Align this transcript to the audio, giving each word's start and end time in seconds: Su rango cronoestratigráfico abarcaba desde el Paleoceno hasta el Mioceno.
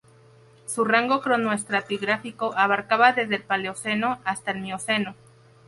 Su 0.65 0.83
rango 0.83 1.21
cronoestratigráfico 1.21 2.55
abarcaba 2.57 3.13
desde 3.13 3.35
el 3.35 3.43
Paleoceno 3.43 4.19
hasta 4.23 4.49
el 4.49 4.61
Mioceno. 4.61 5.13